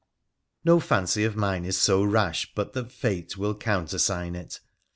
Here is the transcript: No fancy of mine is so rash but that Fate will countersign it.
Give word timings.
No 0.65 0.79
fancy 0.79 1.25
of 1.25 1.35
mine 1.35 1.63
is 1.63 1.77
so 1.77 2.03
rash 2.03 2.51
but 2.55 2.73
that 2.73 2.91
Fate 2.91 3.37
will 3.37 3.53
countersign 3.53 4.33
it. 4.33 4.59